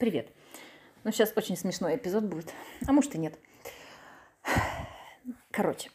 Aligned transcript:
Привет. 0.00 0.32
Ну, 1.04 1.12
сейчас 1.12 1.34
очень 1.36 1.58
смешной 1.58 1.96
эпизод 1.96 2.24
будет. 2.24 2.54
А 2.86 2.90
может 2.92 3.14
и 3.14 3.18
нет. 3.18 3.38
Короче, 5.50 5.90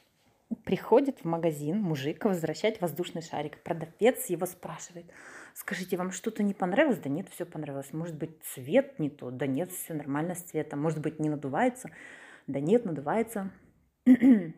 приходит 0.64 1.22
в 1.22 1.26
магазин 1.26 1.82
мужик 1.82 2.24
возвращать 2.24 2.80
воздушный 2.80 3.24
шарик. 3.24 3.64
Продавец 3.64 4.28
его 4.28 4.46
спрашивает. 4.46 5.08
Скажите, 5.56 5.98
вам 5.98 6.12
что-то 6.12 6.44
не 6.44 6.54
понравилось? 6.54 7.00
Да 7.00 7.10
нет, 7.10 7.30
все 7.30 7.48
понравилось. 7.48 7.94
Может 7.94 8.16
быть, 8.16 8.44
цвет 8.44 9.00
не 9.00 9.10
то? 9.10 9.32
Да 9.32 9.48
нет, 9.48 9.72
все 9.72 9.96
нормально 9.96 10.36
с 10.36 10.44
цветом. 10.44 10.84
Может 10.84 11.02
быть, 11.02 11.20
не 11.20 11.30
надувается? 11.30 11.90
Да 12.46 12.60
нет, 12.60 12.86
надувается. 12.86 13.52
ну 14.06 14.54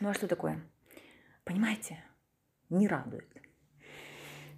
а 0.00 0.14
что 0.14 0.28
такое? 0.28 0.62
Понимаете, 1.42 1.98
не 2.70 2.86
радует. 2.86 3.26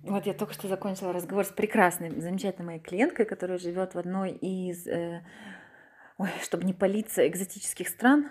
Вот 0.06 0.26
я 0.26 0.34
только 0.34 0.52
что 0.52 0.68
закончила 0.68 1.14
разговор 1.14 1.46
с 1.46 1.48
прекрасной, 1.48 2.10
замечательной 2.20 2.66
моей 2.66 2.80
клиенткой, 2.80 3.24
которая 3.24 3.56
живет 3.56 3.94
в 3.94 3.98
одной 3.98 4.32
из, 4.32 4.86
э, 4.86 5.24
ой, 6.18 6.28
чтобы 6.42 6.64
не 6.64 6.74
палиться, 6.74 7.26
экзотических 7.26 7.88
стран. 7.88 8.30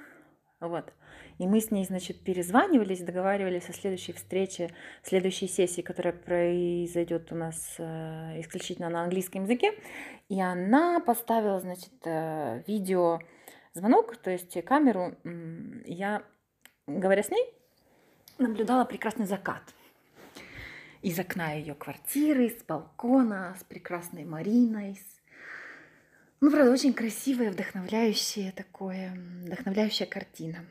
Вот. 0.60 0.94
И 1.40 1.48
мы 1.48 1.60
с 1.60 1.72
ней, 1.72 1.84
значит, 1.84 2.24
перезванивались, 2.24 3.02
договаривались 3.02 3.70
о 3.70 3.74
следующей 3.74 4.14
встрече, 4.14 4.70
следующей 5.02 5.48
сессии, 5.48 5.82
которая 5.82 6.14
произойдет 6.14 7.32
у 7.32 7.36
нас 7.36 7.76
э, 7.80 8.40
исключительно 8.40 8.90
на 8.90 9.02
английском 9.02 9.46
языке. 9.46 9.72
И 10.30 10.40
она 10.40 11.00
поставила, 11.00 11.60
значит, 11.60 11.94
э, 12.06 12.62
видео 12.68 13.20
звонок, 13.74 14.16
то 14.18 14.30
есть 14.30 14.64
камеру. 14.64 15.16
Я, 15.86 16.22
говоря 16.86 17.24
с 17.24 17.32
ней, 17.32 17.52
наблюдала 18.38 18.86
прекрасный 18.86 19.26
закат– 19.26 19.64
из 21.04 21.20
окна 21.20 21.52
ее 21.52 21.76
квартиры, 21.76 22.50
с 22.50 22.64
балкона, 22.64 23.56
с 23.60 23.64
прекрасной 23.66 24.24
Мариной. 24.24 24.96
С... 24.96 25.22
Ну, 26.40 26.50
правда, 26.50 26.72
очень 26.72 26.94
красивая, 26.94 27.52
вдохновляющая 27.52 28.54
такое, 28.54 29.14
вдохновляющая 29.46 30.08
картина. 30.08 30.66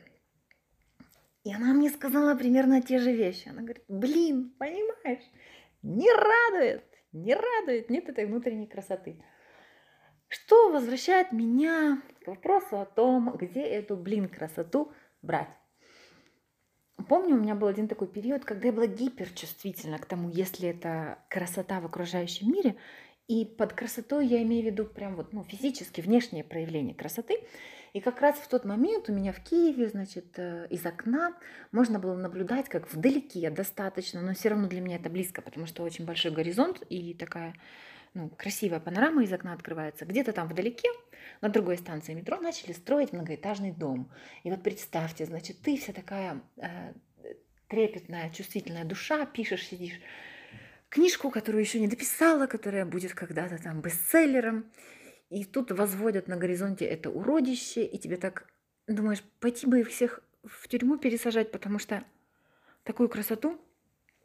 И 1.43 1.53
она 1.53 1.73
мне 1.73 1.89
сказала 1.91 2.35
примерно 2.35 2.81
те 2.81 2.97
же 2.97 3.11
вещи. 3.11 3.49
Она 3.49 3.61
говорит, 3.61 3.83
блин, 3.87 4.55
понимаешь, 4.57 5.23
не 5.83 6.11
радует, 6.11 6.83
не 7.11 7.35
радует, 7.35 7.91
нет 7.91 8.09
этой 8.09 8.25
внутренней 8.25 8.67
красоты. 8.67 9.23
Что 10.29 10.71
возвращает 10.71 11.31
меня 11.31 12.01
к 12.23 12.27
вопросу 12.27 12.79
о 12.79 12.85
том, 12.85 13.37
где 13.37 13.61
эту, 13.61 13.95
блин, 13.95 14.27
красоту 14.27 14.91
брать. 15.21 15.49
Помню, 17.07 17.35
у 17.35 17.39
меня 17.39 17.55
был 17.55 17.67
один 17.67 17.87
такой 17.87 18.07
период, 18.07 18.45
когда 18.45 18.67
я 18.67 18.73
была 18.73 18.87
гиперчувствительна 18.87 19.97
к 19.99 20.05
тому, 20.05 20.29
если 20.29 20.69
это 20.69 21.19
красота 21.29 21.79
в 21.79 21.85
окружающем 21.85 22.51
мире. 22.51 22.75
И 23.27 23.45
под 23.45 23.73
красотой 23.73 24.27
я 24.27 24.41
имею 24.43 24.63
в 24.63 24.65
виду 24.65 24.85
прям 24.85 25.15
вот, 25.15 25.33
ну, 25.33 25.43
физически, 25.43 26.01
внешнее 26.01 26.43
проявление 26.43 26.93
красоты. 26.93 27.39
И 27.93 27.99
как 27.99 28.21
раз 28.21 28.37
в 28.37 28.47
тот 28.47 28.65
момент 28.65 29.07
у 29.09 29.13
меня 29.13 29.31
в 29.31 29.39
Киеве, 29.39 29.87
значит, 29.87 30.37
э, 30.37 30.67
из 30.71 30.83
окна 30.85 31.33
можно 31.71 31.99
было 31.99 32.15
наблюдать, 32.15 32.67
как 32.67 32.91
вдалеке 32.91 33.51
достаточно, 33.51 34.21
но 34.21 34.33
все 34.33 34.49
равно 34.49 34.67
для 34.67 34.81
меня 34.81 34.95
это 34.95 35.11
близко, 35.11 35.43
потому 35.43 35.67
что 35.67 35.83
очень 35.83 36.05
большой 36.05 36.31
горизонт 36.31 36.81
и 36.89 37.13
такая 37.13 37.53
ну, 38.13 38.29
красивая 38.29 38.79
панорама 38.79 39.23
из 39.23 39.33
окна 39.33 39.53
открывается. 39.53 40.05
Где-то 40.05 40.33
там 40.33 40.47
вдалеке, 40.47 40.89
на 41.41 41.49
другой 41.49 41.77
станции 41.77 42.13
метро, 42.13 42.39
начали 42.39 42.73
строить 42.73 43.13
многоэтажный 43.13 43.71
дом. 43.71 44.11
И 44.43 44.51
вот 44.51 44.61
представьте, 44.61 45.25
значит, 45.25 45.61
ты 45.61 45.77
вся 45.77 45.93
такая 45.93 46.41
э, 46.57 46.93
трепетная, 47.67 48.29
чувствительная 48.29 48.85
душа, 48.85 49.25
пишешь, 49.25 49.67
сидишь 49.67 49.99
книжку, 50.89 51.31
которую 51.31 51.61
еще 51.61 51.79
не 51.79 51.87
дописала, 51.87 52.45
которая 52.45 52.85
будет 52.85 53.13
когда-то 53.13 53.61
там 53.61 53.81
бестселлером. 53.81 54.71
И 55.29 55.45
тут 55.45 55.71
возводят 55.71 56.27
на 56.27 56.37
горизонте 56.37 56.85
это 56.85 57.09
уродище, 57.09 57.83
и 57.83 57.97
тебе 57.97 58.17
так 58.17 58.47
думаешь, 58.87 59.23
пойти 59.39 59.65
бы 59.65 59.79
их 59.79 59.89
всех 59.89 60.19
в 60.43 60.67
тюрьму 60.67 60.97
пересажать, 60.97 61.51
потому 61.51 61.79
что 61.79 62.03
такую 62.83 63.09
красоту, 63.09 63.59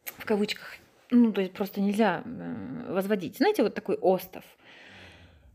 в 0.05 0.27
кавычках, 0.27 0.77
ну, 1.11 1.33
то 1.33 1.41
есть 1.41 1.53
просто 1.53 1.81
нельзя 1.81 2.23
э, 2.25 2.93
возводить. 2.93 3.37
Знаете, 3.39 3.63
вот 3.63 3.75
такой 3.75 3.97
остов. 3.97 4.45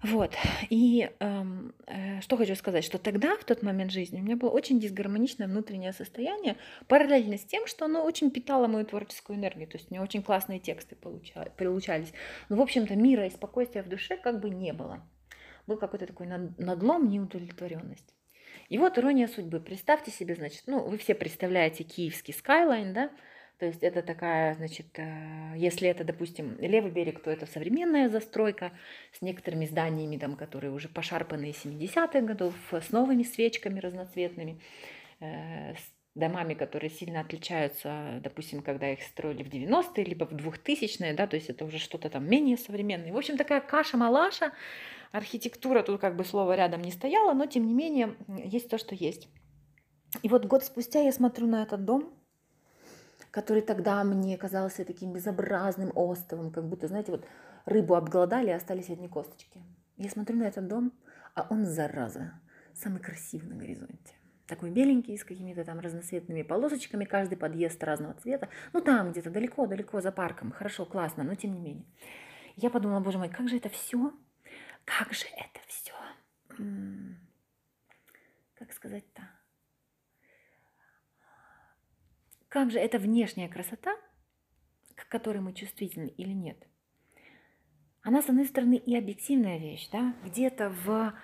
Вот. 0.04 0.34
И 0.70 1.10
эм, 1.20 1.74
э, 1.88 2.20
что 2.20 2.36
хочу 2.36 2.56
сказать, 2.56 2.84
что 2.84 2.98
тогда, 2.98 3.38
в 3.38 3.46
тот 3.46 3.64
момент 3.64 3.92
жизни, 3.92 4.20
у 4.20 4.24
меня 4.24 4.36
было 4.36 4.50
очень 4.50 4.80
дисгармоничное 4.80 5.48
внутреннее 5.48 5.94
состояние, 5.94 6.58
параллельно 6.88 7.38
с 7.38 7.46
тем, 7.46 7.68
что 7.68 7.86
оно 7.86 8.04
очень 8.04 8.30
питало 8.30 8.68
мою 8.68 8.86
творческую 8.86 9.38
энергию. 9.38 9.68
То 9.68 9.78
есть 9.78 9.90
у 9.90 9.94
меня 9.94 10.04
очень 10.04 10.22
классные 10.22 10.60
тексты 10.60 10.98
получались. 10.98 12.14
Но, 12.50 12.58
в 12.58 12.62
общем-то, 12.62 12.96
мира 12.96 13.26
и 13.26 13.30
спокойствия 13.30 13.82
в 13.82 13.88
душе 13.88 14.18
как 14.18 14.42
бы 14.42 14.50
не 14.50 14.74
было. 14.74 15.08
Был 15.68 15.78
какой-то 15.78 16.06
такой 16.06 16.28
надлом, 16.28 17.10
неудовлетворенность. 17.10 18.14
И 18.68 18.78
вот 18.78 18.98
ирония 18.98 19.28
судьбы. 19.28 19.62
Представьте 19.62 20.12
себе, 20.12 20.36
значит, 20.36 20.64
ну, 20.66 20.84
вы 20.84 20.98
все 20.98 21.16
представляете 21.16 21.84
киевский 21.86 22.34
скайлайн, 22.34 22.94
да, 22.94 23.10
то 23.64 23.68
есть 23.68 23.82
это 23.82 24.02
такая, 24.02 24.56
значит, 24.56 24.88
э, 25.00 25.54
если 25.56 25.88
это, 25.88 26.04
допустим, 26.04 26.58
левый 26.60 26.92
берег, 26.92 27.24
то 27.24 27.32
это 27.32 27.46
современная 27.46 28.10
застройка 28.10 28.74
с 29.18 29.22
некоторыми 29.22 29.66
зданиями, 29.66 30.18
там, 30.18 30.36
которые 30.36 30.74
уже 30.74 30.90
пошарпанные 30.90 31.54
70-х 31.54 32.20
годов, 32.24 32.54
с 32.74 32.92
новыми 32.92 33.24
свечками 33.24 33.80
разноцветными, 33.80 34.60
э, 35.22 35.76
с 35.76 35.94
домами, 36.14 36.56
которые 36.56 36.90
сильно 36.90 37.22
отличаются, 37.22 38.20
допустим, 38.22 38.64
когда 38.64 38.92
их 38.92 39.02
строили 39.02 39.44
в 39.44 39.48
90-е, 39.48 40.04
либо 40.04 40.26
в 40.26 40.34
2000-е, 40.34 41.14
да, 41.14 41.26
то 41.26 41.38
есть 41.38 41.50
это 41.50 41.64
уже 41.64 41.78
что-то 41.78 42.10
там 42.10 42.28
менее 42.28 42.58
современное. 42.58 43.14
В 43.14 43.18
общем, 43.18 43.38
такая 43.38 43.62
каша-малаша, 43.62 44.52
архитектура, 45.14 45.84
тут 45.84 46.02
как 46.02 46.18
бы 46.18 46.26
слово 46.26 46.58
рядом 46.58 46.82
не 46.82 46.92
стояло, 46.92 47.32
но 47.32 47.46
тем 47.46 47.66
не 47.66 47.74
менее 47.74 48.18
есть 48.44 48.68
то, 48.68 48.78
что 48.78 48.94
есть. 48.94 49.30
И 50.22 50.28
вот 50.28 50.48
год 50.48 50.66
спустя 50.66 51.00
я 51.00 51.14
смотрю 51.14 51.48
на 51.48 51.64
этот 51.64 51.86
дом, 51.86 52.14
который 53.34 53.64
тогда 53.64 54.04
мне 54.04 54.38
казался 54.38 54.86
таким 54.86 55.12
безобразным 55.12 55.92
островом, 55.96 56.52
как 56.52 56.66
будто, 56.66 56.88
знаете, 56.88 57.12
вот 57.12 57.26
рыбу 57.66 57.96
обглодали, 57.96 58.50
и 58.50 58.54
остались 58.54 58.92
одни 58.92 59.10
косточки. 59.10 59.60
Я 59.98 60.12
смотрю 60.12 60.38
на 60.38 60.44
этот 60.44 60.68
дом, 60.68 60.94
а 61.34 61.48
он, 61.50 61.66
зараза, 61.66 62.40
самый 62.76 63.00
красивый 63.00 63.50
на 63.50 63.56
горизонте. 63.56 64.14
Такой 64.46 64.70
беленький, 64.70 65.18
с 65.18 65.24
какими-то 65.24 65.66
там 65.66 65.80
разноцветными 65.80 66.44
полосочками, 66.44 67.06
каждый 67.06 67.36
подъезд 67.36 67.84
разного 67.84 68.14
цвета. 68.14 68.50
Ну, 68.72 68.82
там 68.82 69.12
где-то 69.12 69.32
далеко-далеко 69.32 70.00
за 70.00 70.12
парком. 70.12 70.52
Хорошо, 70.52 70.86
классно, 70.86 71.24
но 71.24 71.34
тем 71.34 71.54
не 71.54 71.60
менее. 71.60 71.86
Я 72.56 72.70
подумала, 72.70 73.00
боже 73.00 73.18
мой, 73.18 73.30
как 73.30 73.50
же 73.50 73.58
это 73.58 73.70
все? 73.70 74.14
Как 74.86 75.12
же 75.12 75.26
это 75.36 75.60
все? 75.66 75.94
Как 78.54 78.72
сказать-то? 78.74 79.24
Как 82.54 82.70
же 82.70 82.78
эта 82.78 83.00
внешняя 83.00 83.50
красота, 83.50 83.96
к 84.94 85.08
которой 85.08 85.40
мы 85.40 85.54
чувствительны 85.54 86.14
или 86.18 86.34
нет, 86.34 86.68
она, 88.04 88.22
с 88.22 88.30
одной 88.30 88.46
стороны, 88.46 88.76
и 88.76 88.96
объективная 88.96 89.58
вещь, 89.58 89.90
да, 89.92 90.14
где-то 90.24 90.70
в, 90.70 91.16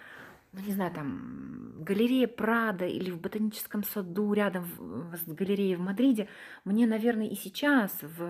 ну, 0.53 0.59
не 0.59 0.71
знаю, 0.71 0.91
там, 0.91 1.83
галерее 1.83 2.27
Прада 2.27 2.87
или 2.87 3.11
в 3.11 3.21
ботаническом 3.21 3.83
саду 3.83 4.33
рядом 4.33 4.65
с 5.13 5.31
галереей 5.31 5.75
в 5.75 5.81
Мадриде, 5.81 6.27
мне, 6.65 6.87
наверное, 6.87 7.27
и 7.27 7.35
сейчас, 7.35 7.95
в, 8.01 8.23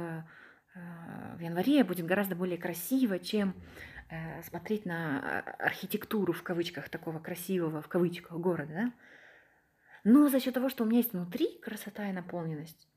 э, 0.75 1.35
в 1.37 1.39
январе, 1.39 1.85
будет 1.85 2.05
гораздо 2.05 2.35
более 2.35 2.57
красиво, 2.57 3.17
чем 3.17 3.53
э, 4.09 4.43
смотреть 4.43 4.85
на 4.85 5.39
архитектуру, 5.57 6.33
в 6.33 6.43
кавычках, 6.43 6.89
такого 6.89 7.19
красивого, 7.19 7.81
в 7.81 7.87
кавычках, 7.87 8.37
города, 8.37 8.73
да? 8.73 8.93
Но 10.03 10.29
за 10.29 10.39
счет 10.39 10.53
того, 10.53 10.69
что 10.69 10.83
у 10.83 10.87
меня 10.87 10.99
есть 10.99 11.13
внутри 11.13 11.59
красота 11.59 12.09
и 12.09 12.13
наполненность, 12.13 12.87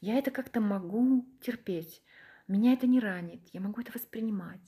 я 0.00 0.18
это 0.18 0.30
как-то 0.30 0.60
могу 0.60 1.26
терпеть. 1.40 2.02
Меня 2.48 2.72
это 2.72 2.86
не 2.86 3.00
ранит. 3.00 3.40
Я 3.52 3.60
могу 3.60 3.80
это 3.80 3.92
воспринимать. 3.92 4.60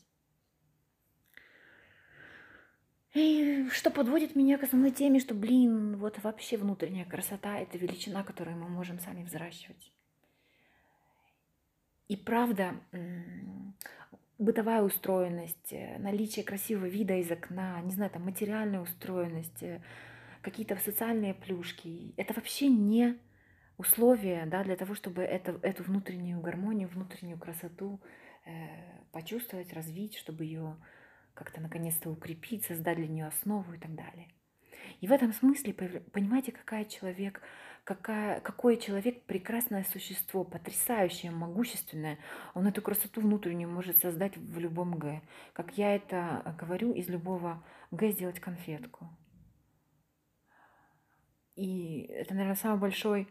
И 3.14 3.69
что 3.70 3.90
подводит 3.90 4.37
меня 4.37 4.58
к 4.58 4.64
основной 4.64 4.90
теме, 4.90 5.19
что, 5.19 5.35
блин, 5.35 5.96
вот 5.96 6.23
вообще 6.23 6.56
внутренняя 6.56 7.05
красота– 7.05 7.58
это 7.61 7.79
величина, 7.79 8.23
которую 8.23 8.56
мы 8.56 8.69
можем 8.69 8.99
сами 8.99 9.25
взращивать. 9.25 9.93
И 12.08 12.17
правда, 12.17 12.75
бытовая 14.38 14.82
устроенность, 14.82 15.73
э, 15.73 15.99
наличие 15.99 16.44
красивого 16.44 16.87
вида 16.87 17.14
из 17.14 17.31
окна, 17.31 17.81
не 17.82 17.93
знаю, 17.93 18.11
там 18.11 18.25
материальная 18.25 18.81
устроенность, 18.81 19.62
э, 19.62 19.82
какие-то 20.48 20.76
социальные 20.76 21.34
плюшки– 21.34 22.14
это 22.16 22.32
вообще 22.32 22.68
не 22.68 23.18
условия 23.76 24.46
да, 24.46 24.64
для 24.64 24.76
того, 24.76 24.94
чтобы 24.94 25.22
это, 25.22 25.58
эту 25.62 25.82
внутреннюю 25.82 26.40
гармонию, 26.40 26.88
внутреннюю 26.88 27.38
красоту 27.38 28.00
э, 28.46 28.50
почувствовать, 29.12 29.72
развить, 29.74 30.16
чтобы 30.16 30.44
ее 30.44 30.76
как-то 31.34 31.60
наконец-то 31.60 32.10
укрепить, 32.10 32.64
создать 32.64 32.96
для 32.96 33.06
нее 33.06 33.26
основу 33.26 33.74
и 33.74 33.78
так 33.78 33.94
далее. 33.94 34.28
И 35.00 35.06
в 35.06 35.12
этом 35.12 35.32
смысле, 35.32 35.74
понимаете, 35.74 36.50
какая 36.50 36.86
человек, 36.86 37.42
какая, 37.84 38.40
какой 38.40 38.78
человек 38.78 39.22
прекрасное 39.24 39.84
существо, 39.84 40.44
потрясающее, 40.44 41.30
могущественное. 41.30 42.18
Он 42.54 42.66
эту 42.66 42.80
красоту 42.80 43.20
внутреннюю 43.20 43.70
может 43.70 43.98
создать 43.98 44.36
в 44.36 44.58
любом 44.58 44.98
Г. 44.98 45.20
Как 45.52 45.76
я 45.76 45.94
это 45.94 46.56
говорю, 46.58 46.92
из 46.92 47.08
любого 47.08 47.62
Г 47.90 48.10
сделать 48.12 48.40
конфетку. 48.40 49.08
И 51.58 52.02
это, 52.10 52.34
наверное, 52.34 52.55
самый 52.55 52.78
большой, 52.78 53.26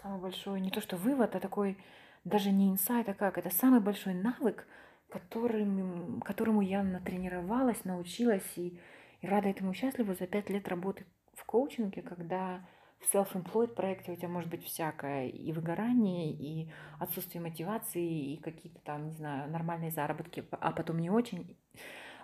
самый 0.00 0.20
большой, 0.20 0.60
не 0.60 0.70
то 0.70 0.80
что 0.80 0.96
вывод, 0.96 1.34
а 1.34 1.40
такой 1.40 1.76
даже 2.22 2.52
не 2.52 2.70
инсайт, 2.70 3.08
а 3.08 3.14
как, 3.14 3.36
это 3.36 3.50
самый 3.50 3.80
большой 3.80 4.14
навык, 4.14 4.64
которым, 5.08 6.20
которому 6.20 6.60
я 6.60 6.84
натренировалась, 6.84 7.84
научилась 7.84 8.46
и, 8.54 8.78
и 9.22 9.26
рада 9.26 9.48
этому 9.48 9.74
счастливу 9.74 10.14
за 10.14 10.28
пять 10.28 10.48
лет 10.48 10.68
работы 10.68 11.04
в 11.34 11.44
коучинге, 11.44 12.02
когда 12.02 12.64
в 13.00 13.12
self-employed 13.12 13.74
проекте 13.74 14.12
у 14.12 14.16
тебя 14.16 14.28
может 14.28 14.48
быть 14.48 14.64
всякое, 14.64 15.26
и 15.26 15.52
выгорание, 15.52 16.30
и 16.30 16.70
отсутствие 17.00 17.42
мотивации, 17.42 18.34
и 18.34 18.36
какие-то 18.36 18.78
там, 18.84 19.08
не 19.08 19.16
знаю, 19.16 19.50
нормальные 19.50 19.90
заработки, 19.90 20.44
а 20.52 20.70
потом 20.70 21.00
не 21.00 21.10
очень. 21.10 21.58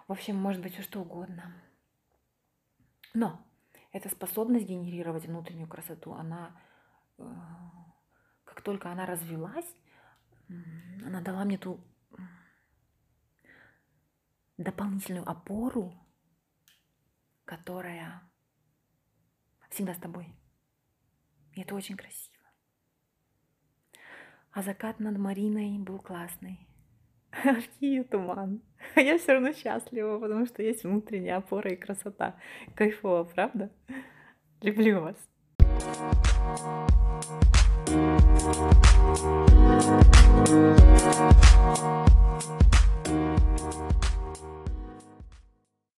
В 0.07 0.13
общем, 0.13 0.37
может 0.37 0.63
быть 0.63 0.75
все 0.75 0.83
что 0.83 1.01
угодно. 1.01 1.53
Но 3.15 3.41
эта 3.93 4.09
способность 4.09 4.67
генерировать 4.67 5.27
внутреннюю 5.27 5.69
красоту, 5.69 6.13
она, 6.15 6.59
э, 7.19 7.25
как 8.45 8.63
только 8.63 8.91
она 8.91 9.07
развилась, 9.07 9.71
она 11.05 11.21
дала 11.21 11.45
мне 11.45 11.59
ту 11.59 11.81
дополнительную 14.57 15.29
опору, 15.29 15.95
которая 17.45 18.23
всегда 19.71 19.95
с 19.95 19.99
тобой. 19.99 20.35
И 21.53 21.61
это 21.61 21.75
очень 21.75 21.97
красиво. 21.97 22.45
А 24.53 24.63
закат 24.63 25.01
над 25.01 25.19
Мариной 25.19 25.79
был 25.79 25.99
классный 25.99 26.67
в 27.33 28.05
туман. 28.05 28.61
Я 28.97 29.19
все 29.19 29.33
равно 29.33 29.53
счастлива, 29.53 30.19
потому 30.19 30.47
что 30.47 30.63
есть 30.63 30.85
внутренняя 30.85 31.39
опора 31.39 31.71
и 31.71 31.77
красота. 31.77 32.37
Кайфово, 32.75 33.25
правда? 33.25 33.71
Люблю 34.61 35.01
вас. 35.01 35.17
Thank 40.45 40.81
you. 42.61 42.72